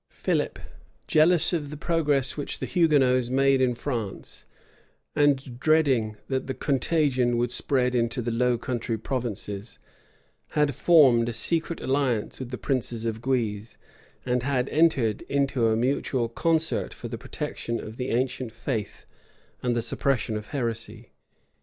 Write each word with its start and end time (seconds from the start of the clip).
Philip, 0.09 0.57
jealous 1.05 1.53
of 1.53 1.69
the 1.69 1.77
progress 1.77 2.35
which 2.35 2.57
the 2.57 2.65
Hugonots 2.65 3.29
made 3.29 3.61
in 3.61 3.75
France, 3.75 4.47
and 5.15 5.59
dreading 5.59 6.17
that 6.27 6.47
the 6.47 6.55
contagion 6.55 7.37
would 7.37 7.51
spread 7.51 7.93
into 7.93 8.19
the 8.23 8.31
Low 8.31 8.57
Country 8.57 8.97
provinces, 8.97 9.77
had 10.57 10.73
formed 10.73 11.29
a 11.29 11.33
secret 11.33 11.81
alliance 11.81 12.39
with 12.39 12.49
the 12.49 12.57
princes 12.57 13.05
of 13.05 13.21
Guise, 13.21 13.77
and 14.25 14.41
had 14.41 14.69
entered 14.69 15.21
into 15.29 15.67
a 15.67 15.75
mutual 15.75 16.27
concert 16.29 16.95
for 16.95 17.07
the 17.07 17.19
protection 17.19 17.79
of 17.79 17.97
the 17.97 18.09
ancient 18.09 18.51
faith 18.51 19.05
and 19.61 19.75
the 19.75 19.83
suppression 19.83 20.35
of 20.35 20.47
heresy. 20.47 21.11